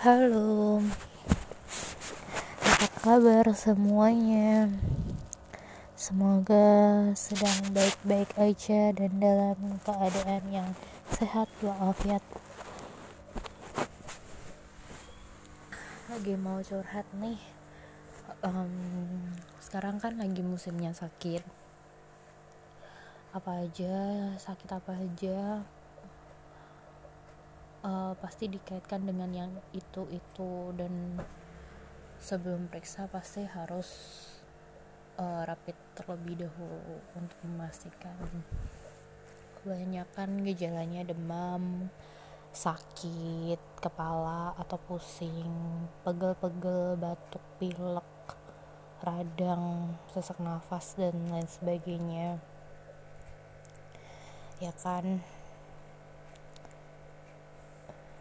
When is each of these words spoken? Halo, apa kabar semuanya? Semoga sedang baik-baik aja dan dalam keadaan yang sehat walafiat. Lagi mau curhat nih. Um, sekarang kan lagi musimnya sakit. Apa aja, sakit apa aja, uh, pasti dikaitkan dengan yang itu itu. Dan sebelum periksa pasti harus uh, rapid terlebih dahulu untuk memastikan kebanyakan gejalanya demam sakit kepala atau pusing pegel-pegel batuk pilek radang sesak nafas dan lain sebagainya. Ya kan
Halo, 0.00 0.80
apa 2.56 2.88
kabar 3.04 3.52
semuanya? 3.52 4.72
Semoga 5.92 7.04
sedang 7.12 7.68
baik-baik 7.76 8.32
aja 8.40 8.96
dan 8.96 9.20
dalam 9.20 9.76
keadaan 9.84 10.40
yang 10.48 10.72
sehat 11.12 11.52
walafiat. 11.60 12.24
Lagi 16.08 16.32
mau 16.32 16.64
curhat 16.64 17.04
nih. 17.20 17.36
Um, 18.40 18.72
sekarang 19.60 20.00
kan 20.00 20.16
lagi 20.16 20.40
musimnya 20.40 20.96
sakit. 20.96 21.44
Apa 23.36 23.68
aja, 23.68 24.32
sakit 24.40 24.70
apa 24.72 24.96
aja, 24.96 25.60
uh, 27.84 28.12
pasti 28.18 28.48
dikaitkan 28.48 29.04
dengan 29.04 29.30
yang 29.32 29.52
itu 29.72 30.06
itu. 30.10 30.72
Dan 30.76 31.20
sebelum 32.20 32.68
periksa 32.68 33.08
pasti 33.08 33.44
harus 33.44 33.88
uh, 35.20 35.42
rapid 35.44 35.76
terlebih 35.96 36.48
dahulu 36.48 37.00
untuk 37.16 37.38
memastikan 37.44 38.16
kebanyakan 39.60 40.40
gejalanya 40.48 41.04
demam 41.04 41.92
sakit 42.50 43.60
kepala 43.78 44.56
atau 44.58 44.74
pusing 44.88 45.86
pegel-pegel 46.02 46.98
batuk 46.98 47.44
pilek 47.62 48.08
radang 49.00 49.94
sesak 50.10 50.36
nafas 50.42 50.98
dan 50.98 51.14
lain 51.30 51.46
sebagainya. 51.46 52.42
Ya 54.60 54.72
kan 54.76 55.24